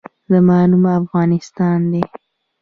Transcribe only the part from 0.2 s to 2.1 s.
زما نوم افغانستان دی